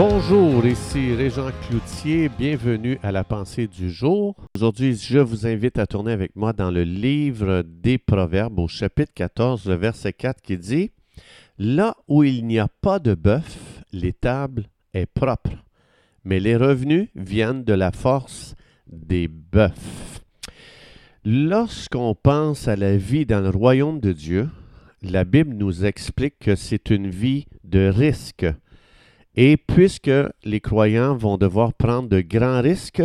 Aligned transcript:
Bonjour, 0.00 0.64
ici 0.64 1.12
Régent 1.12 1.50
Cloutier, 1.66 2.28
bienvenue 2.28 3.00
à 3.02 3.10
la 3.10 3.24
pensée 3.24 3.66
du 3.66 3.90
jour. 3.90 4.36
Aujourd'hui, 4.54 4.94
je 4.94 5.18
vous 5.18 5.44
invite 5.44 5.76
à 5.76 5.88
tourner 5.88 6.12
avec 6.12 6.36
moi 6.36 6.52
dans 6.52 6.70
le 6.70 6.84
livre 6.84 7.64
des 7.66 7.98
Proverbes 7.98 8.60
au 8.60 8.68
chapitre 8.68 9.10
14, 9.12 9.66
le 9.66 9.74
verset 9.74 10.12
4 10.12 10.40
qui 10.40 10.56
dit 10.56 10.92
Là 11.58 11.96
où 12.06 12.22
il 12.22 12.46
n'y 12.46 12.60
a 12.60 12.68
pas 12.68 13.00
de 13.00 13.16
bœuf, 13.16 13.82
l'étable 13.92 14.68
est 14.94 15.06
propre, 15.06 15.50
mais 16.22 16.38
les 16.38 16.54
revenus 16.54 17.08
viennent 17.16 17.64
de 17.64 17.74
la 17.74 17.90
force 17.90 18.54
des 18.86 19.26
bœufs. 19.26 20.20
Lorsqu'on 21.24 22.14
pense 22.14 22.68
à 22.68 22.76
la 22.76 22.96
vie 22.96 23.26
dans 23.26 23.40
le 23.40 23.50
royaume 23.50 23.98
de 23.98 24.12
Dieu, 24.12 24.48
la 25.02 25.24
Bible 25.24 25.54
nous 25.54 25.84
explique 25.84 26.38
que 26.38 26.54
c'est 26.54 26.90
une 26.90 27.10
vie 27.10 27.46
de 27.64 27.88
risque. 27.88 28.46
Et 29.40 29.56
puisque 29.56 30.10
les 30.42 30.58
croyants 30.58 31.14
vont 31.14 31.38
devoir 31.38 31.72
prendre 31.72 32.08
de 32.08 32.20
grands 32.20 32.60
risques, 32.60 33.04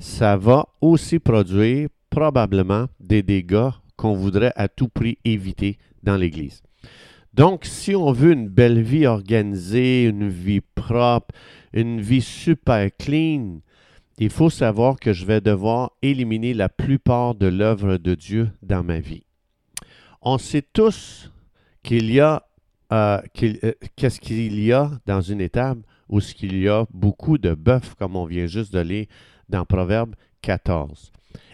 ça 0.00 0.36
va 0.36 0.66
aussi 0.80 1.20
produire 1.20 1.88
probablement 2.10 2.86
des 2.98 3.22
dégâts 3.22 3.70
qu'on 3.96 4.14
voudrait 4.14 4.52
à 4.56 4.66
tout 4.66 4.88
prix 4.88 5.18
éviter 5.24 5.78
dans 6.02 6.16
l'Église. 6.16 6.62
Donc, 7.32 7.64
si 7.64 7.94
on 7.94 8.10
veut 8.10 8.32
une 8.32 8.48
belle 8.48 8.82
vie 8.82 9.06
organisée, 9.06 10.06
une 10.06 10.28
vie 10.28 10.62
propre, 10.62 11.32
une 11.72 12.00
vie 12.00 12.22
super 12.22 12.90
clean, 12.98 13.60
il 14.18 14.30
faut 14.30 14.50
savoir 14.50 14.98
que 14.98 15.12
je 15.12 15.24
vais 15.24 15.40
devoir 15.40 15.92
éliminer 16.02 16.54
la 16.54 16.68
plupart 16.68 17.36
de 17.36 17.46
l'œuvre 17.46 17.98
de 17.98 18.16
Dieu 18.16 18.50
dans 18.64 18.82
ma 18.82 18.98
vie. 18.98 19.22
On 20.22 20.38
sait 20.38 20.66
tous 20.72 21.30
qu'il 21.84 22.10
y 22.10 22.18
a 22.18 22.47
euh, 22.92 23.20
euh, 23.42 23.72
qu'est-ce 23.96 24.20
qu'il 24.20 24.58
y 24.60 24.72
a 24.72 24.90
dans 25.06 25.20
une 25.20 25.40
étable 25.40 25.82
où 26.08 26.20
ce 26.20 26.34
qu'il 26.34 26.58
y 26.58 26.68
a 26.68 26.86
beaucoup 26.92 27.38
de 27.38 27.54
bœufs, 27.54 27.94
comme 27.98 28.16
on 28.16 28.24
vient 28.24 28.46
juste 28.46 28.72
de 28.72 28.80
lire 28.80 29.06
dans 29.48 29.64
Proverbe 29.64 30.14
14. 30.42 31.12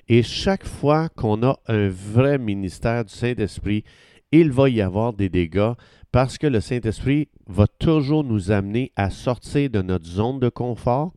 Et 0.08 0.22
chaque 0.22 0.66
fois 0.66 1.08
qu'on 1.08 1.42
a 1.42 1.58
un 1.66 1.88
vrai 1.88 2.38
ministère 2.38 3.04
du 3.04 3.12
Saint-Esprit, 3.12 3.84
il 4.32 4.52
va 4.52 4.68
y 4.68 4.80
avoir 4.80 5.12
des 5.12 5.28
dégâts 5.28 5.72
parce 6.12 6.38
que 6.38 6.46
le 6.46 6.60
Saint-Esprit 6.60 7.28
va 7.48 7.66
toujours 7.66 8.22
nous 8.22 8.50
amener 8.52 8.92
à 8.94 9.10
sortir 9.10 9.70
de 9.70 9.82
notre 9.82 10.06
zone 10.06 10.38
de 10.38 10.48
confort, 10.48 11.12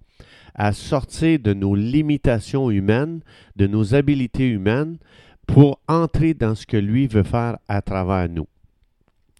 à 0.55 0.71
sortir 0.71 1.37
de 1.39 1.53
nos 1.53 1.75
limitations 1.75 2.71
humaines, 2.71 3.21
de 3.55 3.67
nos 3.67 3.93
habiletés 3.93 4.47
humaines, 4.47 4.97
pour 5.45 5.79
entrer 5.87 6.33
dans 6.33 6.55
ce 6.55 6.65
que 6.65 6.77
lui 6.77 7.07
veut 7.07 7.23
faire 7.23 7.57
à 7.67 7.81
travers 7.81 8.27
nous. 8.29 8.47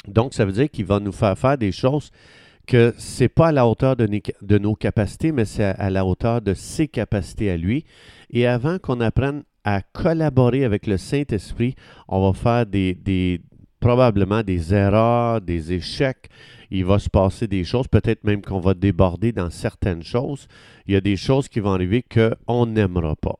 Donc, 0.08 0.34
ça 0.34 0.45
veut 0.45 0.52
dire 0.52 0.70
qu'il 0.70 0.86
va 0.86 1.00
nous 1.00 1.12
faire 1.12 1.38
faire 1.38 1.58
des 1.58 1.72
choses 1.72 2.12
que 2.67 2.94
ce 2.98 3.23
n'est 3.23 3.30
pas 3.30 3.48
à 3.48 3.52
la 3.52 3.66
hauteur 3.66 3.95
de, 3.95 4.58
nos 4.58 4.76
capacités, 4.76 5.31
mais 5.31 5.45
c'est 5.45 5.64
à, 5.64 5.89
la 5.89 6.06
hauteur 6.06 6.42
de 6.42 6.54
ses 6.54 6.88
capacités 6.88 7.50
à 7.50 7.58
lui. 7.58 7.86
Et 8.30 8.45
avant 8.45 8.78
qu'on 8.78 9.00
apprenne 9.00 9.44
à 9.64 9.81
collaborer 9.81 10.66
avec 10.66 10.86
le 10.86 10.98
Saint-Esprit, 10.98 11.76
on 12.09 12.30
va 12.30 12.38
faire 12.38 12.66
des, 12.66 13.42
probablement 13.80 14.44
des 14.44 14.73
erreurs, 14.73 15.42
des 15.42 15.72
échecs. 15.73 16.30
Il 16.70 16.84
va 16.84 17.00
se 17.00 17.09
passer 17.09 17.48
des 17.48 17.64
choses, 17.64 17.88
peut-être 17.88 18.26
même 18.26 18.42
qu'on 18.42 18.59
va 18.59 18.73
déborder 18.73 19.32
dans 19.32 19.50
certaines 19.50 20.04
choses. 20.04 20.48
Il 20.86 20.94
y 20.94 20.98
a 20.98 21.02
des 21.02 21.16
choses 21.16 21.48
qui 21.48 21.61
vont 21.61 21.72
arriver 21.72 22.04
qu'on 22.04 22.66
n'aimera 22.66 23.16
pas. 23.16 23.38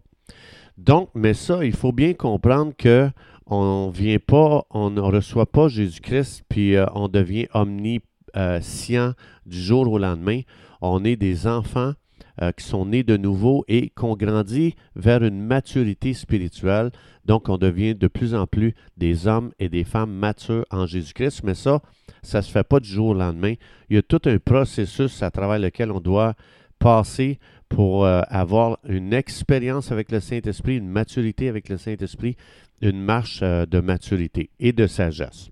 Donc, 0.77 1.09
mais 1.16 1.33
ça, 1.33 1.66
il 1.66 1.75
faut 1.75 1.92
bien 1.92 2.14
comprendre 2.14 2.71
que 2.77 3.09
on 3.49 3.89
vient 3.89 4.19
pas, 4.19 4.65
on 4.69 4.89
ne 4.89 5.01
reçoit 5.01 5.45
pas 5.45 5.67
Jésus-Christ, 5.67 6.43
puis 6.49 6.75
euh, 6.75 6.85
on 6.93 7.07
devient 7.07 7.47
omniscient 7.53 9.13
du 9.45 9.61
jour 9.61 9.91
au 9.91 9.97
lendemain. 9.97 10.41
On 10.81 11.03
est 11.05 11.15
des 11.15 11.47
enfants 11.47 11.93
euh, 12.41 12.51
qui 12.51 12.65
sont 12.65 12.85
nés 12.85 13.03
de 13.03 13.17
nouveau 13.17 13.65
et 13.67 13.89
qu'on 13.89 14.15
grandit 14.15 14.75
vers 14.95 15.23
une 15.23 15.41
maturité 15.41 16.13
spirituelle. 16.13 16.91
Donc, 17.25 17.49
on 17.49 17.57
devient 17.57 17.95
de 17.95 18.07
plus 18.07 18.36
en 18.36 18.45
plus 18.45 18.75
des 18.95 19.27
hommes 19.27 19.52
et 19.59 19.69
des 19.69 19.83
femmes 19.83 20.11
matures 20.11 20.65
en 20.69 20.86
Jésus-Christ. 20.86 21.41
Mais 21.43 21.55
ça, 21.55 21.81
ça 22.21 22.39
ne 22.39 22.43
se 22.43 22.52
fait 22.52 22.63
pas 22.63 22.80
du 22.80 22.87
jour 22.87 23.07
au 23.07 23.13
lendemain. 23.13 23.55
Il 23.89 23.95
y 23.95 23.99
a 23.99 24.03
tout 24.03 24.21
un 24.25 24.37
processus 24.37 25.23
à 25.23 25.31
travers 25.31 25.57
lequel 25.57 25.91
on 25.91 25.99
doit 25.99 26.36
passer 26.80 27.39
pour 27.69 28.05
euh, 28.05 28.21
avoir 28.27 28.77
une 28.87 29.13
expérience 29.13 29.91
avec 29.91 30.11
le 30.11 30.19
Saint-Esprit, 30.19 30.77
une 30.77 30.87
maturité 30.87 31.49
avec 31.49 31.69
le 31.69 31.77
Saint-Esprit, 31.77 32.37
une 32.82 33.02
marche 33.02 33.39
euh, 33.43 33.65
de 33.65 33.80
maturité 33.80 34.49
et 34.60 34.71
de 34.71 34.88
sagesse. 34.88 35.49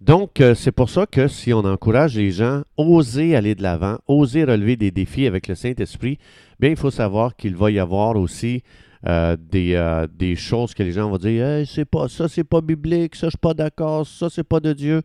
Donc, 0.00 0.40
euh, 0.40 0.54
c'est 0.54 0.72
pour 0.72 0.88
ça 0.88 1.06
que 1.06 1.28
si 1.28 1.52
on 1.52 1.60
encourage 1.60 2.16
les 2.16 2.30
gens, 2.30 2.62
oser 2.76 3.36
aller 3.36 3.54
de 3.54 3.62
l'avant, 3.62 3.98
oser 4.06 4.44
relever 4.44 4.76
des 4.76 4.90
défis 4.90 5.26
avec 5.26 5.46
le 5.48 5.54
Saint-Esprit, 5.54 6.18
bien, 6.58 6.70
il 6.70 6.76
faut 6.76 6.90
savoir 6.90 7.36
qu'il 7.36 7.56
va 7.56 7.70
y 7.70 7.78
avoir 7.78 8.16
aussi 8.16 8.62
des, 9.02 10.06
des, 10.14 10.36
choses 10.36 10.74
que 10.74 10.82
les 10.82 10.92
gens 10.92 11.08
vont 11.08 11.16
dire 11.16 11.66
c'est 11.66 11.86
pas 11.86 12.06
ça, 12.06 12.28
c'est 12.28 12.44
pas 12.44 12.60
biblique, 12.60 13.14
ça, 13.16 13.28
je 13.28 13.30
suis 13.30 13.38
pas 13.38 13.54
d'accord, 13.54 14.06
ça, 14.06 14.28
c'est 14.28 14.44
pas 14.44 14.60
de 14.60 14.74
Dieu. 14.74 15.00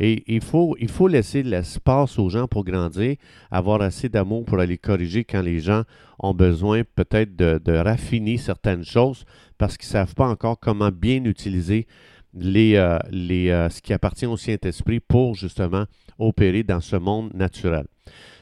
Et 0.00 0.24
il 0.26 0.42
faut, 0.42 0.76
il 0.80 0.88
faut 0.88 1.06
laisser 1.06 1.42
l'espace 1.42 2.18
aux 2.18 2.28
gens 2.28 2.48
pour 2.48 2.64
grandir, 2.64 3.16
avoir 3.50 3.82
assez 3.82 4.08
d'amour 4.08 4.44
pour 4.44 4.58
aller 4.58 4.78
corriger 4.78 5.22
quand 5.22 5.42
les 5.42 5.60
gens 5.60 5.82
ont 6.18 6.34
besoin 6.34 6.82
peut-être 6.96 7.36
de, 7.36 7.76
raffiner 7.76 8.36
certaines 8.36 8.84
choses 8.84 9.24
parce 9.62 9.76
qu'ils 9.76 9.90
ne 9.90 9.92
savent 9.92 10.16
pas 10.16 10.26
encore 10.26 10.58
comment 10.58 10.90
bien 10.90 11.24
utiliser 11.24 11.86
les, 12.34 12.74
euh, 12.74 12.98
les, 13.12 13.48
euh, 13.50 13.68
ce 13.68 13.80
qui 13.80 13.92
appartient 13.92 14.26
au 14.26 14.36
Saint-Esprit 14.36 14.98
pour 14.98 15.36
justement 15.36 15.84
opérer 16.18 16.64
dans 16.64 16.80
ce 16.80 16.96
monde 16.96 17.32
naturel. 17.32 17.84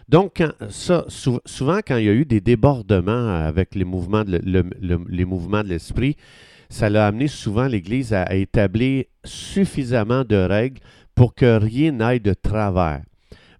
Donc, 0.08 0.42
ça, 0.70 1.04
souvent, 1.44 1.80
quand 1.86 1.98
il 1.98 2.06
y 2.06 2.08
a 2.08 2.14
eu 2.14 2.24
des 2.24 2.40
débordements 2.40 3.28
avec 3.44 3.74
les 3.74 3.84
mouvements 3.84 4.24
de, 4.24 4.40
les 5.10 5.24
mouvements 5.26 5.62
de 5.62 5.68
l'esprit, 5.68 6.16
ça 6.70 6.88
l'a 6.88 7.08
amené 7.08 7.28
souvent 7.28 7.66
l'Église 7.66 8.14
à 8.14 8.34
établir 8.34 9.04
suffisamment 9.22 10.24
de 10.24 10.36
règles 10.36 10.80
pour 11.14 11.34
que 11.34 11.58
rien 11.58 11.92
n'aille 11.92 12.20
de 12.20 12.32
travers. 12.32 13.02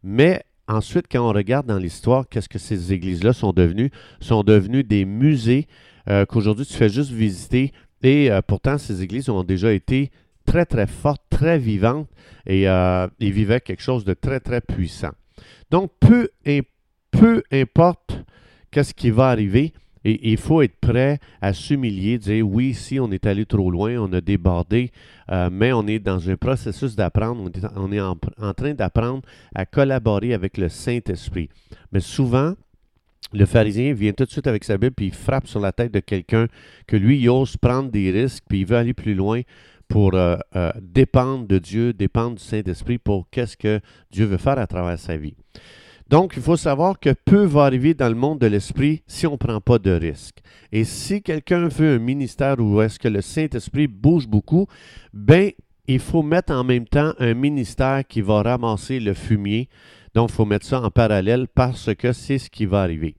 Mais 0.03 0.45
ensuite, 0.71 1.07
quand 1.11 1.29
on 1.29 1.33
regarde 1.33 1.67
dans 1.67 1.79
l'histoire, 1.79 2.29
qu'est-ce 2.29 2.49
que 2.49 2.59
ces 2.59 2.93
églises-là 2.93 3.33
sont 3.33 3.53
devenues? 3.53 3.91
sont 4.21 4.43
devenues 4.43 4.85
des 4.85 5.05
musées 5.05 5.67
euh, 6.09 6.25
qu'aujourd'hui 6.25 6.67
tu 6.67 6.75
fais 6.75 6.89
juste 6.89 7.11
visiter. 7.11 7.73
Et 8.03 8.31
euh, 8.31 8.41
pourtant, 8.47 8.79
ces 8.79 9.03
églises 9.03 9.29
ont 9.29 9.45
déjà 9.45 9.73
été 9.73 10.11
très, 10.47 10.65
très 10.65 10.87
fortes, 10.87 11.23
très 11.31 11.59
vivantes 11.59 12.09
et, 12.47 12.69
euh, 12.69 13.07
vivaient 13.21 13.61
quelque 13.61 13.83
chose 13.83 14.05
de 14.05 14.15
très, 14.15 14.41
très 14.41 14.61
puissant. 14.61 15.11
Donc, 15.71 15.93
peu, 16.01 16.31
peu 17.11 17.43
importe 17.53 18.19
qu'est-ce 18.71 18.95
qui 18.95 19.11
va 19.11 19.29
arriver, 19.29 19.73
et 20.05 20.31
il 20.31 20.39
faut 20.39 20.63
être 20.63 20.77
prêt 20.81 21.19
à 21.43 21.53
s'humilier, 21.53 22.19
dire 22.19 22.47
oui, 22.47 22.75
si 22.75 22.99
on 22.99 23.11
est 23.11 23.27
allé 23.27 23.45
trop 23.45 23.71
loin, 23.71 23.97
on 23.99 24.13
a 24.13 24.21
débordé, 24.21 24.93
euh, 25.31 25.51
mais 25.53 25.73
on 25.73 25.87
est 25.87 25.99
dans 25.99 26.29
un 26.31 26.37
processus 26.37 26.97
d'apprendre, 26.97 27.51
on 27.77 27.93
est, 27.93 28.01
en, 28.01 28.55
train 28.55 28.75
d'apprendre 28.75 29.23
à 29.55 29.67
collaborer 29.67 30.33
avec 30.33 30.57
le 30.57 30.69
Saint-Esprit. 30.69 31.51
Mais 31.93 32.01
souvent, 32.01 32.55
le 33.33 33.45
pharisien 33.45 33.93
vient 33.93 34.13
tout 34.13 34.25
de 34.25 34.31
suite 34.31 34.47
avec 34.47 34.65
sa 34.65 34.79
Bible, 34.79 34.95
puis 34.95 35.07
il 35.07 35.15
frappe 35.15 35.47
sur 35.47 35.61
la 35.61 35.73
tête 35.73 35.93
de 35.93 36.01
quelqu'un 36.01 36.47
que 36.87 36.97
lui, 36.97 37.29
ose 37.29 37.57
prendre 37.57 37.91
des 37.91 38.11
risques, 38.11 38.45
puis 38.49 38.61
il 38.61 38.67
veut 38.67 38.77
aller 38.77 38.95
plus 38.95 39.15
loin 39.15 39.43
pour 39.87 40.15
euh, 40.15 40.37
euh, 40.57 40.73
dépendre 40.81 41.47
de 41.47 41.59
Dieu, 41.59 41.93
dépendre 41.93 42.37
du 42.37 42.45
Saint-Esprit 42.45 42.99
pour 42.99 43.29
qu'est-ce 43.31 43.57
que 43.57 43.81
Dieu 44.11 44.25
veut 44.25 44.39
faire 44.39 44.59
à 44.59 44.67
travers 44.67 44.99
sa 44.99 45.17
vie. 45.17 45.35
Donc, 46.11 46.33
il 46.35 46.43
faut 46.43 46.57
savoir 46.57 46.99
que 46.99 47.15
peu 47.25 47.45
va 47.45 47.67
arriver 47.67 47.95
dans 47.95 48.09
le 48.09 48.17
monde 48.17 48.41
de 48.41 48.49
l'esprit 48.49 49.05
si 49.07 49.29
on 49.29 49.33
ne 49.33 49.37
prend 49.37 49.61
pas 49.61 49.79
de 49.79 49.93
risques. 49.93 50.41
Et 50.73 50.83
si 50.83 51.23
quelqu'un 51.23 51.69
veut 51.69 51.95
un 51.95 51.99
ministère 52.01 52.59
où 52.59 52.83
est-ce 52.83 52.99
que 52.99 53.07
le 53.07 53.21
Saint-Esprit 53.21 53.87
bouge 53.87 54.27
beaucoup, 54.27 54.67
ben, 55.15 55.53
il 55.87 56.01
faut 56.01 56.25
mettre 56.25 56.53
en 56.53 56.65
même 56.65 56.85
temps 56.85 57.13
un 57.21 57.35
ministère 57.35 58.03
qui 58.09 58.23
va 58.23 58.43
ramasser 58.43 58.99
le 58.99 59.15
fumier. 59.15 59.69
Donc, 60.13 60.31
il 60.31 60.35
faut 60.35 60.45
mettre 60.45 60.67
ça 60.67 60.83
en 60.83 60.91
parallèle 60.91 61.47
parce 61.47 61.95
que 61.95 62.13
c'est 62.13 62.39
ce 62.39 62.51
qui 62.51 62.67
va 62.67 62.83
arriver. 62.83 63.15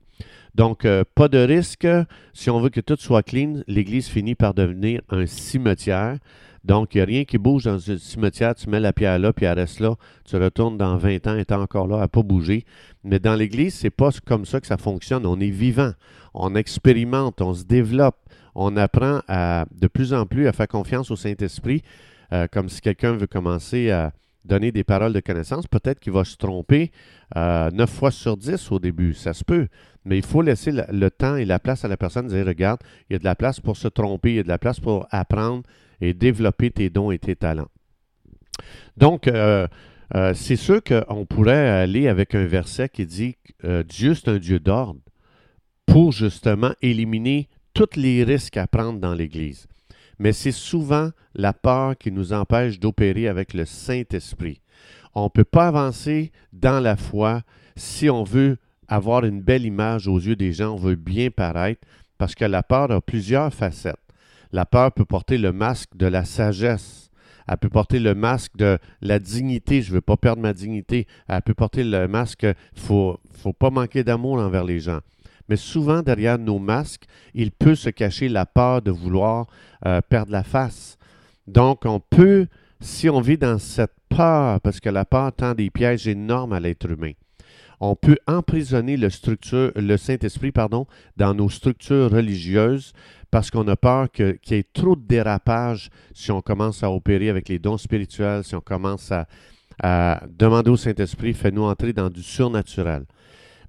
Donc, 0.54 0.84
euh, 0.84 1.02
pas 1.14 1.28
de 1.28 1.38
risque. 1.38 1.88
Si 2.34 2.50
on 2.50 2.60
veut 2.60 2.68
que 2.68 2.82
tout 2.82 2.96
soit 2.98 3.22
clean, 3.22 3.62
l'Église 3.68 4.08
finit 4.08 4.34
par 4.34 4.52
devenir 4.52 5.00
un 5.08 5.24
cimetière. 5.24 6.18
Donc, 6.64 6.94
il 6.94 6.98
n'y 6.98 7.02
a 7.02 7.04
rien 7.06 7.24
qui 7.24 7.38
bouge 7.38 7.64
dans 7.64 7.90
un 7.90 7.98
cimetière. 7.98 8.54
Tu 8.54 8.68
mets 8.68 8.80
la 8.80 8.92
pierre 8.92 9.18
là, 9.18 9.32
puis 9.32 9.46
elle 9.46 9.58
reste 9.58 9.80
là. 9.80 9.96
Tu 10.24 10.36
retournes 10.36 10.78
dans 10.78 10.96
20 10.96 11.26
ans, 11.26 11.32
elle 11.34 11.40
est 11.40 11.52
encore 11.52 11.88
là, 11.88 11.96
elle 11.96 12.02
n'a 12.02 12.08
pas 12.08 12.22
bougé. 12.22 12.64
Mais 13.04 13.18
dans 13.18 13.34
l'Église, 13.34 13.74
c'est 13.74 13.90
pas 13.90 14.10
comme 14.24 14.44
ça 14.44 14.60
que 14.60 14.66
ça 14.66 14.76
fonctionne. 14.76 15.26
On 15.26 15.40
est 15.40 15.50
vivant, 15.50 15.92
on 16.34 16.54
expérimente, 16.54 17.40
on 17.40 17.54
se 17.54 17.64
développe, 17.64 18.16
on 18.54 18.76
apprend 18.76 19.22
à, 19.28 19.66
de 19.72 19.88
plus 19.88 20.14
en 20.14 20.26
plus 20.26 20.46
à 20.46 20.52
faire 20.52 20.68
confiance 20.68 21.10
au 21.10 21.16
Saint-Esprit. 21.16 21.82
Euh, 22.32 22.46
comme 22.50 22.68
si 22.68 22.80
quelqu'un 22.80 23.12
veut 23.12 23.26
commencer 23.26 23.90
à 23.90 24.12
donner 24.44 24.72
des 24.72 24.84
paroles 24.84 25.12
de 25.12 25.20
connaissance, 25.20 25.66
peut-être 25.66 26.00
qu'il 26.00 26.12
va 26.12 26.24
se 26.24 26.36
tromper 26.36 26.90
euh, 27.36 27.70
neuf 27.70 27.90
fois 27.90 28.10
sur 28.10 28.36
dix 28.36 28.70
au 28.72 28.78
début. 28.78 29.14
Ça 29.14 29.34
se 29.34 29.44
peut. 29.44 29.68
Mais 30.04 30.18
il 30.18 30.24
faut 30.24 30.42
laisser 30.42 30.72
le, 30.72 31.10
temps 31.10 31.36
et 31.36 31.44
la 31.44 31.58
place 31.58 31.84
à 31.84 31.88
la 31.88 31.96
personne 31.96 32.26
dire, 32.26 32.46
regarde, 32.46 32.80
il 33.08 33.12
y 33.12 33.16
a 33.16 33.18
de 33.18 33.24
la 33.24 33.36
place 33.36 33.60
pour 33.60 33.76
se 33.76 33.88
tromper, 33.88 34.30
il 34.30 34.36
y 34.36 34.40
a 34.40 34.42
de 34.42 34.48
la 34.48 34.58
place 34.58 34.80
pour 34.80 35.06
apprendre 35.10 35.62
et 36.02 36.12
développer 36.12 36.70
tes 36.70 36.90
dons 36.90 37.10
et 37.10 37.18
tes 37.18 37.36
talents. 37.36 37.70
Donc, 38.98 39.26
euh, 39.26 39.66
Euh, 40.14 40.34
c'est 40.34 40.56
sûr 40.56 40.82
qu'on 40.82 41.24
pourrait 41.24 41.68
aller 41.68 42.06
avec 42.06 42.34
un 42.34 42.44
verset 42.44 42.88
qui 42.88 43.06
dit 43.06 43.36
euh, 43.64 43.82
Dieu, 43.82 44.14
c'est 44.14 44.28
un 44.28 44.38
Dieu 44.38 44.60
d'ordre 44.60 45.00
pour 45.86 46.12
justement 46.12 46.72
éliminer 46.82 47.48
tous 47.72 47.96
les 47.96 48.22
risques 48.22 48.58
à 48.58 48.66
prendre 48.66 49.00
dans 49.00 49.14
l'Église. 49.14 49.66
Mais 50.18 50.32
c'est 50.32 50.52
souvent 50.52 51.10
la 51.34 51.54
peur 51.54 51.96
qui 51.96 52.12
nous 52.12 52.32
empêche 52.32 52.78
d'opérer 52.78 53.26
avec 53.26 53.54
le 53.54 53.64
Saint-Esprit. 53.64 54.60
On 55.14 55.24
ne 55.24 55.28
peut 55.30 55.44
pas 55.44 55.68
avancer 55.68 56.30
dans 56.52 56.80
la 56.80 56.96
foi 56.96 57.42
si 57.76 58.10
on 58.10 58.22
veut 58.22 58.58
avoir 58.88 59.24
une 59.24 59.40
belle 59.40 59.64
image 59.64 60.08
aux 60.08 60.18
yeux 60.18 60.36
des 60.36 60.52
gens, 60.52 60.74
on 60.74 60.76
veut 60.76 60.96
bien 60.96 61.30
paraître, 61.30 61.80
parce 62.18 62.34
que 62.34 62.44
la 62.44 62.62
peur 62.62 62.90
a 62.90 63.00
plusieurs 63.00 63.52
facettes. 63.52 63.96
La 64.52 64.66
peur 64.66 64.92
peut 64.92 65.04
porter 65.04 65.38
le 65.38 65.52
masque 65.52 65.96
de 65.96 66.06
la 66.06 66.24
sagesse. 66.24 67.10
Elle 67.48 67.56
peut 67.56 67.68
porter 67.68 67.98
le 67.98 68.14
masque 68.14 68.56
de 68.56 68.78
la 69.00 69.18
dignité. 69.18 69.82
Je 69.82 69.90
ne 69.90 69.94
veux 69.94 70.00
pas 70.00 70.16
perdre 70.16 70.42
ma 70.42 70.52
dignité. 70.52 71.06
Elle 71.28 71.42
peut 71.42 71.54
porter 71.54 71.84
le 71.84 72.06
masque, 72.06 72.42
il 72.44 72.80
faut, 72.80 73.18
faut 73.32 73.52
pas 73.52 73.70
manquer 73.70 74.04
d'amour 74.04 74.38
envers 74.38 74.64
les 74.64 74.78
gens. 74.78 75.00
Mais 75.48 75.56
souvent, 75.56 76.02
derrière 76.02 76.38
nos 76.38 76.58
masques, 76.58 77.04
il 77.34 77.50
peut 77.50 77.74
se 77.74 77.90
cacher 77.90 78.28
la 78.28 78.46
peur 78.46 78.82
de 78.82 78.90
vouloir 78.90 79.46
euh, 79.86 80.00
perdre 80.00 80.32
la 80.32 80.44
face. 80.44 80.98
Donc, 81.46 81.84
on 81.84 82.00
peut, 82.00 82.46
si 82.80 83.10
on 83.10 83.20
vit 83.20 83.38
dans 83.38 83.58
cette 83.58 83.92
peur, 84.08 84.60
parce 84.60 84.80
que 84.80 84.88
la 84.88 85.04
peur 85.04 85.32
tend 85.32 85.54
des 85.54 85.70
pièges 85.70 86.06
énormes 86.06 86.52
à 86.52 86.60
l'être 86.60 86.88
humain, 86.88 87.12
on 87.84 87.96
peut 87.96 88.16
emprisonner 88.28 88.96
le, 88.96 89.96
Saint-Esprit 89.96 90.52
pardon, 90.52 90.86
dans 91.16 91.34
nos 91.34 91.48
structures 91.48 92.12
religieuses 92.12 92.92
parce 93.32 93.50
qu'on 93.50 93.66
a 93.66 93.74
peur 93.74 94.08
qu'il 94.08 94.38
y 94.50 94.54
ait 94.54 94.66
trop 94.72 94.94
de 94.94 95.02
dérapage 95.02 95.90
si 96.14 96.30
on 96.30 96.40
commence 96.42 96.84
à 96.84 96.92
opérer 96.92 97.28
avec 97.28 97.48
les 97.48 97.58
dons 97.58 97.78
spirituels, 97.78 98.44
si 98.44 98.54
on 98.54 98.60
commence 98.60 99.10
à, 99.10 99.26
à 99.82 100.22
demander 100.30 100.70
au 100.70 100.76
Saint-Esprit, 100.76 101.34
fais-nous 101.34 101.64
entrer 101.64 101.92
dans 101.92 102.08
du 102.08 102.22
surnaturel. 102.22 103.04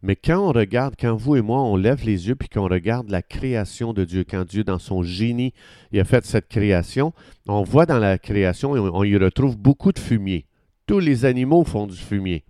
Mais 0.04 0.16
quand 0.16 0.48
on 0.48 0.52
regarde, 0.52 0.94
quand 1.00 1.16
vous 1.16 1.38
et 1.38 1.42
moi, 1.42 1.64
on 1.64 1.76
lève 1.76 2.06
les 2.06 2.28
yeux 2.28 2.36
puis 2.36 2.50
qu'on 2.50 2.68
regarde 2.68 3.10
la 3.10 3.24
création 3.24 3.94
de 3.94 4.06
Dieu, 4.06 4.26
quand 4.30 4.46
Dieu, 4.46 4.64
dans 4.64 4.78
son 4.78 5.02
génie, 5.02 5.54
il 5.92 6.00
a 6.00 6.04
fait 6.04 6.24
cette 6.24 6.50
création, 6.50 7.14
on 7.48 7.64
voit 7.64 7.88
dans 7.88 8.00
la 8.00 8.20
création, 8.20 8.74
on 8.74 9.04
y 9.04 9.18
retrouve 9.18 9.58
beaucoup 9.58 9.92
de 9.92 10.00
fumier. 10.00 10.46
Tous 10.86 11.00
les 11.00 11.26
animaux 11.26 11.64
font 11.64 11.88
du 11.88 11.98
fumier. 11.98 12.44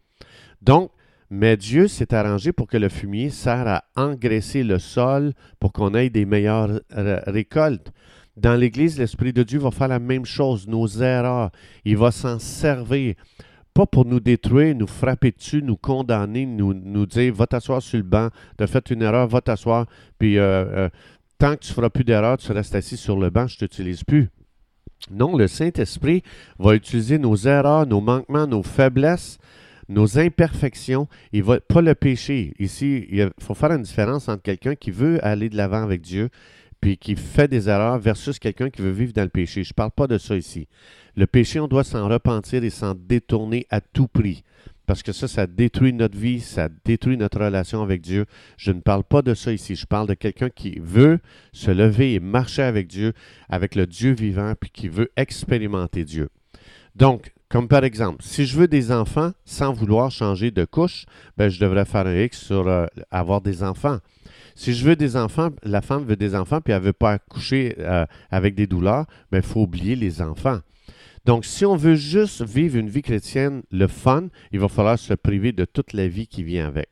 Donc, 0.61 0.91
mais 1.35 1.57
Dieu 1.57 1.87
s'est 1.87 2.13
arrangé 2.13 2.53
pour 2.53 2.67
que 2.67 2.77
le 2.77 2.89
fumier 2.89 3.31
sert 3.31 3.67
à 3.67 3.83
engraisser 3.95 4.63
le 4.63 4.77
sol 4.77 5.33
pour 5.59 5.73
qu'on 5.73 5.95
ait 5.95 6.11
des 6.11 6.25
meilleures 6.25 6.79
récoltes. 6.91 7.91
Dans 8.37 8.53
l'Église, 8.53 8.99
l'Esprit 8.99 9.33
de 9.33 9.41
Dieu 9.41 9.57
va 9.57 9.71
faire 9.71 9.87
la 9.87 9.97
même 9.97 10.25
chose, 10.25 10.67
nos 10.67 10.87
erreurs. 10.87 11.49
Il 11.85 11.97
va 11.97 12.11
s'en 12.11 12.37
servir 12.37 13.15
pas 13.73 13.87
pour 13.87 14.05
nous 14.05 14.19
détruire, 14.19 14.75
nous 14.75 14.85
frapper 14.85 15.31
dessus, 15.31 15.63
nous 15.63 15.75
condamner, 15.75 16.45
nous, 16.45 17.05
dire 17.07 17.33
va 17.33 17.47
t'asseoir 17.47 17.81
sur 17.81 17.97
le 17.97 18.03
banc, 18.03 18.29
tu 18.55 18.63
as 18.63 18.67
fait 18.67 18.91
une 18.91 19.01
erreur, 19.01 19.27
va 19.27 19.41
t'asseoir, 19.41 19.87
puis 20.19 20.37
euh, 20.37 20.43
euh, 20.43 20.89
tant 21.39 21.55
que 21.55 21.61
tu 21.61 21.71
ne 21.71 21.73
feras 21.73 21.89
plus 21.89 22.03
d'erreur, 22.03 22.37
tu 22.37 22.51
restes 22.51 22.75
assis 22.75 22.95
sur 22.95 23.17
le 23.17 23.31
banc, 23.31 23.47
je 23.47 23.55
ne 23.55 23.67
t'utilise 23.67 24.03
plus. 24.03 24.29
Non, 25.09 25.35
le 25.35 25.47
Saint-Esprit 25.47 26.21
va 26.59 26.75
utiliser 26.75 27.17
nos 27.17 27.35
erreurs, 27.35 27.87
nos 27.87 28.01
manquements, 28.01 28.45
nos 28.45 28.61
faiblesses, 28.61 29.39
nos 29.89 30.19
imperfections. 30.19 31.07
Il 31.31 31.43
va 31.43 31.59
pas 31.59 31.81
le 31.81 31.95
péché. 31.95 32.53
Ici, 32.59 33.07
il 33.09 33.29
faut 33.39 33.53
faire 33.53 33.71
une 33.71 33.83
différence 33.83 34.29
entre 34.29 34.43
quelqu'un 34.43 34.75
qui 34.75 34.91
veut 34.91 35.23
aller 35.25 35.49
de 35.49 35.57
l'avant 35.57 35.83
avec 35.83 36.01
Dieu 36.01 36.29
puis 36.83 36.97
qui 36.97 37.15
fait 37.15 37.47
des 37.47 37.69
erreurs 37.69 37.97
versus 37.97 38.39
quelqu'un 38.39 38.69
qui 38.69 38.81
veut 38.81 38.91
vivre 38.91 39.13
dans 39.13 39.23
le 39.23 39.29
péché. 39.29 39.63
Je 39.63 39.69
ne 39.69 39.73
parle 39.73 39.91
pas 39.91 40.05
de 40.05 40.17
ça 40.17 40.35
ici. 40.35 40.67
Le 41.15 41.25
péché, 41.25 41.61
on 41.61 41.69
doit 41.69 41.85
s'en 41.85 42.09
repentir 42.09 42.61
et 42.61 42.69
s'en 42.69 42.93
détourner 42.93 43.65
à 43.69 43.79
tout 43.79 44.09
prix. 44.09 44.43
Parce 44.85 45.01
que 45.01 45.13
ça, 45.13 45.29
ça 45.29 45.47
détruit 45.47 45.93
notre 45.93 46.17
vie, 46.17 46.41
ça 46.41 46.67
détruit 46.83 47.15
notre 47.15 47.39
relation 47.39 47.81
avec 47.81 48.01
Dieu. 48.01 48.25
Je 48.57 48.73
ne 48.73 48.81
parle 48.81 49.05
pas 49.05 49.21
de 49.21 49.33
ça 49.33 49.53
ici. 49.53 49.75
Je 49.77 49.85
parle 49.85 50.07
de 50.07 50.13
quelqu'un 50.13 50.49
qui 50.49 50.77
veut 50.81 51.19
se 51.53 51.71
lever 51.71 52.15
et 52.15 52.19
marcher 52.19 52.63
avec 52.63 52.87
Dieu, 52.87 53.13
avec 53.47 53.75
le 53.75 53.87
Dieu 53.87 54.11
vivant, 54.11 54.53
puis 54.59 54.69
qui 54.69 54.89
veut 54.89 55.09
expérimenter 55.15 56.03
Dieu. 56.03 56.27
Donc, 56.97 57.31
comme 57.53 57.67
par 57.67 57.83
exemple, 57.83 58.23
si 58.23 58.47
je 58.47 58.57
veux 58.57 58.67
des 58.67 58.91
enfants 58.91 59.31
sans 59.45 59.73
vouloir 59.73 60.09
changer 60.09 60.49
de 60.49 60.65
couche, 60.65 61.05
ben, 61.37 61.49
je 61.49 61.59
devrais 61.59 61.85
faire 61.85 62.07
un 62.07 62.15
X 62.15 62.45
sur 62.45 62.67
euh, 62.67 62.87
avoir 63.11 63.41
des 63.41 63.61
enfants. 63.61 63.99
Si 64.55 64.73
je 64.73 64.83
veux 64.83 64.95
des 64.95 65.15
enfants, 65.15 65.51
la 65.61 65.83
femme 65.83 66.03
veut 66.03 66.15
des 66.15 66.33
enfants, 66.33 66.61
puis 66.61 66.73
elle 66.73 66.79
ne 66.79 66.87
veut 66.87 66.93
pas 66.93 67.11
accoucher 67.11 67.75
euh, 67.77 68.07
avec 68.31 68.55
des 68.55 68.65
douleurs, 68.65 69.05
il 69.07 69.25
ben, 69.33 69.43
faut 69.43 69.61
oublier 69.61 69.95
les 69.95 70.19
enfants. 70.19 70.61
Donc, 71.25 71.45
si 71.45 71.63
on 71.63 71.75
veut 71.75 71.93
juste 71.93 72.41
vivre 72.41 72.75
une 72.75 72.89
vie 72.89 73.03
chrétienne, 73.03 73.61
le 73.69 73.85
fun, 73.85 74.29
il 74.51 74.59
va 74.59 74.67
falloir 74.67 74.97
se 74.97 75.13
priver 75.13 75.51
de 75.51 75.65
toute 75.65 75.93
la 75.93 76.07
vie 76.07 76.25
qui 76.25 76.41
vient 76.41 76.65
avec. 76.65 76.89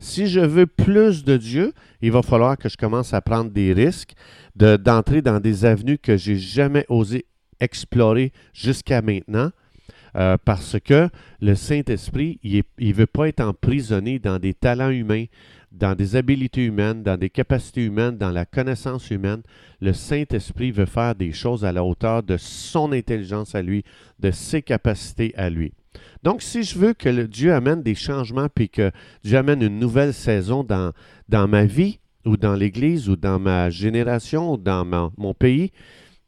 Si 0.00 0.26
je 0.26 0.40
veux 0.40 0.66
plus 0.66 1.22
de 1.22 1.36
Dieu, 1.36 1.74
il 2.00 2.12
va 2.12 2.22
falloir 2.22 2.56
que 2.56 2.70
je 2.70 2.78
commence 2.78 3.12
à 3.12 3.20
prendre 3.20 3.50
des 3.50 3.74
risques, 3.74 4.14
d'entrer 4.56 5.20
dans 5.20 5.38
des 5.38 5.66
avenues 5.66 5.98
que 5.98 6.16
j'ai 6.16 6.36
jamais 6.36 6.86
osé 6.88 7.26
explorer 7.60 8.32
jusqu'à 8.54 9.02
maintenant, 9.02 9.50
euh, 10.16 10.36
parce 10.44 10.76
que 10.80 11.08
le 11.40 11.54
Saint-Esprit, 11.54 12.38
il 12.42 12.64
ne 12.80 12.92
veut 12.92 13.06
pas 13.06 13.28
être 13.28 13.40
emprisonné 13.40 14.18
dans 14.18 14.38
des 14.38 14.54
talents 14.54 14.90
humains, 14.90 15.24
dans 15.72 15.94
des 15.94 16.16
habiletés 16.16 16.64
humaines, 16.64 17.02
dans 17.02 17.16
des 17.16 17.30
capacités 17.30 17.84
humaines, 17.84 18.16
dans 18.16 18.30
la 18.30 18.46
connaissance 18.46 19.10
humaine. 19.10 19.42
Le 19.80 19.92
Saint-Esprit 19.92 20.70
veut 20.70 20.86
faire 20.86 21.14
des 21.14 21.32
choses 21.32 21.64
à 21.64 21.72
la 21.72 21.84
hauteur 21.84 22.22
de 22.22 22.36
son 22.36 22.92
intelligence 22.92 23.54
à 23.54 23.62
lui, 23.62 23.84
de 24.18 24.30
ses 24.30 24.62
capacités 24.62 25.34
à 25.36 25.50
lui. 25.50 25.72
Donc, 26.22 26.42
si 26.42 26.62
je 26.62 26.78
veux 26.78 26.94
que 26.94 27.26
Dieu 27.26 27.52
amène 27.52 27.82
des 27.82 27.94
changements, 27.94 28.48
puis 28.52 28.68
que 28.68 28.90
Dieu 29.24 29.38
amène 29.38 29.62
une 29.62 29.78
nouvelle 29.78 30.14
saison 30.14 30.64
dans, 30.64 30.92
dans 31.28 31.46
ma 31.46 31.64
vie, 31.64 32.00
ou 32.24 32.36
dans 32.36 32.54
l'Église, 32.54 33.08
ou 33.08 33.16
dans 33.16 33.38
ma 33.38 33.70
génération, 33.70 34.52
ou 34.52 34.56
dans 34.56 34.84
mon 35.16 35.34
pays, 35.34 35.70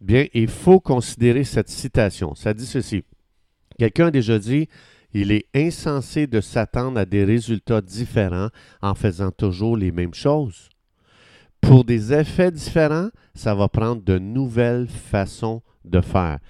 bien, 0.00 0.26
il 0.32 0.48
faut 0.48 0.80
considérer 0.80 1.44
cette 1.44 1.68
citation. 1.68 2.34
Ça 2.34 2.54
dit 2.54 2.66
ceci. 2.66 3.04
Quelqu'un 3.80 4.08
a 4.08 4.10
déjà 4.10 4.38
dit, 4.38 4.68
il 5.14 5.32
est 5.32 5.46
insensé 5.54 6.26
de 6.26 6.42
s'attendre 6.42 7.00
à 7.00 7.06
des 7.06 7.24
résultats 7.24 7.80
différents 7.80 8.50
en 8.82 8.94
faisant 8.94 9.30
toujours 9.30 9.74
les 9.74 9.90
mêmes 9.90 10.12
choses. 10.12 10.68
Pour 11.62 11.84
des 11.84 12.12
effets 12.12 12.50
différents, 12.50 13.08
ça 13.34 13.54
va 13.54 13.68
prendre 13.70 14.02
de 14.02 14.18
nouvelles 14.18 14.86
façons 14.86 15.62
de 15.86 16.02
faire. 16.02 16.40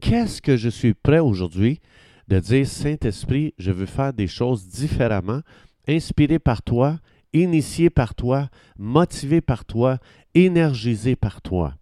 Qu'est-ce 0.00 0.42
que 0.42 0.56
je 0.56 0.68
suis 0.68 0.94
prêt 0.94 1.20
aujourd'hui 1.20 1.78
de 2.26 2.40
dire, 2.40 2.66
Saint-Esprit, 2.66 3.54
je 3.56 3.70
veux 3.70 3.86
faire 3.86 4.12
des 4.12 4.26
choses 4.26 4.66
différemment, 4.66 5.42
inspiré 5.86 6.40
par 6.40 6.60
toi, 6.60 6.98
initié 7.32 7.88
par 7.88 8.16
toi, 8.16 8.48
motivé 8.76 9.40
par 9.40 9.64
toi, 9.64 9.98
énergisé 10.34 11.14
par 11.14 11.40
toi? 11.40 11.76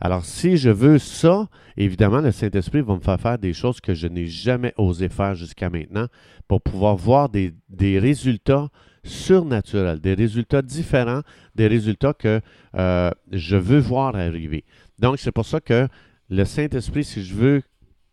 Alors, 0.00 0.24
si 0.24 0.56
je 0.56 0.70
veux 0.70 0.98
ça, 0.98 1.48
évidemment, 1.76 2.20
le 2.20 2.32
Saint-Esprit 2.32 2.82
va 2.82 2.94
me 2.94 3.00
faire 3.00 3.20
faire 3.20 3.38
des 3.38 3.52
choses 3.52 3.80
que 3.80 3.94
je 3.94 4.06
n'ai 4.06 4.26
jamais 4.26 4.74
osé 4.76 5.08
faire 5.08 5.34
jusqu'à 5.34 5.70
maintenant 5.70 6.06
pour 6.48 6.60
pouvoir 6.60 6.96
voir 6.96 7.28
des, 7.28 7.52
résultats 7.98 8.68
surnaturels, 9.04 10.00
des 10.00 10.14
résultats 10.14 10.62
différents, 10.62 11.22
des 11.54 11.66
résultats 11.66 12.14
que 12.14 12.40
euh, 12.76 13.10
je 13.30 13.56
veux 13.56 13.80
voir 13.80 14.14
arriver. 14.14 14.64
Donc, 14.98 15.18
c'est 15.18 15.32
pour 15.32 15.46
ça 15.46 15.60
que 15.60 15.88
le 16.28 16.44
Saint-Esprit, 16.44 17.04
si 17.04 17.22
je 17.24 17.34
veux 17.34 17.62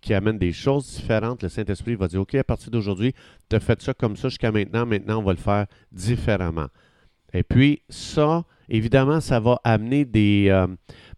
qu'il 0.02 0.16
amène 0.16 0.38
des 0.38 0.54
choses 0.54 0.96
différentes, 0.96 1.44
le 1.44 1.50
Saint-Esprit 1.50 1.96
va 1.96 2.08
dire, 2.08 2.22
OK, 2.22 2.36
à 2.36 2.44
partir 2.44 2.72
d'aujourd'hui, 2.72 3.14
tu 3.50 3.56
as 3.56 3.60
fait 3.60 3.82
ça 3.82 3.94
comme 3.94 4.16
ça 4.16 4.30
jusqu'à 4.30 4.52
maintenant, 4.52 4.86
maintenant, 4.86 5.20
on 5.20 5.24
va 5.24 5.34
le 5.34 5.38
faire 5.38 5.66
différemment. 5.92 6.68
Et 7.34 7.44
puis, 7.44 7.82
ça, 7.90 8.46
évidemment, 8.70 9.20
ça 9.20 9.40
va 9.40 9.60
amener 9.64 10.06
des... 10.06 10.48
Euh, 10.50 10.68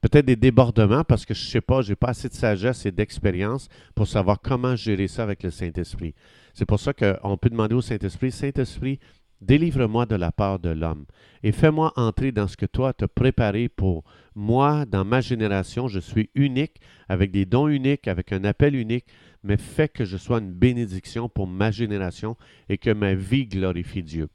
peut-être 0.02 0.26
des 0.26 0.36
débordements 0.36 1.04
parce 1.04 1.26
que 1.26 1.34
je 1.34 1.46
ne 1.46 1.50
sais 1.50 1.62
pas, 1.62 1.82
je 1.82 1.90
n'ai 1.90 1.96
pas 1.96 2.10
assez 2.10 2.28
de 2.28 2.34
sagesse 2.34 2.86
et 2.86 2.92
d'expérience 2.92 3.70
pour 3.96 4.08
savoir 4.08 4.40
comment 4.42 4.76
gérer 4.76 5.08
ça 5.08 5.24
avec 5.24 5.44
le 5.44 5.52
Saint-Esprit. 5.52 6.16
C'est 6.54 6.66
pour 6.66 6.80
ça 6.80 6.94
qu'on 6.94 7.38
peut 7.38 7.50
demander 7.50 7.76
au 7.76 7.82
Saint-Esprit, 7.82 8.32
Saint-Esprit, 8.32 9.00
délivre-moi 9.42 10.06
de 10.06 10.16
la 10.16 10.32
part 10.32 10.60
de 10.60 10.70
l'homme 10.70 11.06
et 11.44 11.52
fais-moi 11.52 11.94
entrer 11.96 12.32
dans 12.32 12.48
ce 12.48 12.58
que 12.58 12.66
toi 12.66 12.94
as 13.00 13.08
préparé 13.08 13.70
pour 13.70 14.04
moi, 14.36 14.86
dans 14.86 15.06
ma 15.06 15.22
génération. 15.22 15.88
Je 15.88 16.00
suis 16.00 16.30
unique, 16.36 16.80
avec 17.10 17.32
des 17.32 17.46
dons 17.46 17.68
uniques, 17.68 18.08
avec 18.08 18.32
un 18.32 18.44
appel 18.44 18.76
unique, 18.76 19.06
mais 19.44 19.58
fais 19.58 19.90
que 19.90 20.06
je 20.06 20.18
sois 20.18 20.40
une 20.40 20.52
bénédiction 20.52 21.30
pour 21.30 21.48
ma 21.48 21.72
génération 21.72 22.38
et 22.70 22.78
que 22.78 22.92
ma 22.92 23.14
vie 23.16 23.48
glorifie 23.48 24.04
Dieu. 24.04 24.30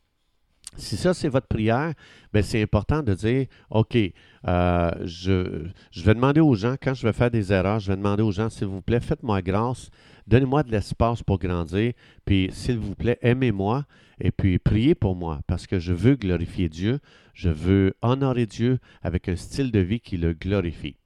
Si 0.76 0.96
ça, 0.96 1.14
c'est 1.14 1.28
votre 1.28 1.46
prière, 1.46 1.92
bien, 2.32 2.42
c'est 2.42 2.62
important 2.62 3.02
de 3.02 3.14
dire, 3.14 3.46
OK, 3.70 3.96
euh, 3.96 4.90
je, 5.04 5.64
je, 5.90 6.02
vais 6.02 6.14
demander 6.14 6.40
aux 6.40 6.54
gens, 6.54 6.76
quand 6.80 6.94
je 6.94 7.06
vais 7.06 7.12
faire 7.12 7.30
des 7.30 7.52
erreurs, 7.52 7.80
je 7.80 7.90
vais 7.90 7.96
demander 7.96 8.22
aux 8.22 8.32
gens, 8.32 8.50
s'il 8.50 8.66
vous 8.68 8.82
plaît, 8.82 9.00
faites-moi 9.00 9.42
grâce, 9.42 9.90
donnez-moi 10.26 10.62
de 10.62 10.70
l'espace 10.70 11.22
pour 11.22 11.38
grandir, 11.38 11.92
puis 12.24 12.48
s'il 12.52 12.78
vous 12.78 12.94
plaît, 12.94 13.18
aimez-moi, 13.22 13.84
et 14.20 14.30
puis 14.30 14.58
priez 14.58 14.94
pour 14.94 15.16
moi, 15.16 15.40
parce 15.46 15.66
que 15.66 15.78
je 15.78 15.92
veux 15.92 16.16
glorifier 16.16 16.68
Dieu, 16.68 17.00
je 17.34 17.50
veux 17.50 17.94
honorer 18.02 18.46
Dieu 18.46 18.78
avec 19.02 19.28
un 19.28 19.36
style 19.36 19.70
de 19.70 19.80
vie 19.80 20.00
qui 20.00 20.16
le 20.16 20.32
glorifie. 20.32 20.96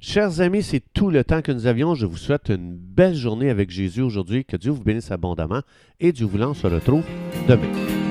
Chers 0.00 0.40
amis, 0.40 0.64
c'est 0.64 0.82
tout 0.92 1.10
le 1.10 1.22
temps 1.22 1.42
que 1.42 1.52
nous 1.52 1.68
avions. 1.68 1.94
Je 1.94 2.06
vous 2.06 2.16
souhaite 2.16 2.48
une 2.48 2.74
belle 2.74 3.14
journée 3.14 3.50
avec 3.50 3.70
Jésus 3.70 4.02
aujourd'hui. 4.02 4.44
Que 4.44 4.56
Dieu 4.56 4.72
vous 4.72 4.82
bénisse 4.82 5.12
abondamment 5.12 5.62
et 6.00 6.10
Dieu 6.10 6.26
voulant, 6.26 6.50
on 6.50 6.54
se 6.54 6.66
retrouve 6.66 7.04
demain. 7.48 8.01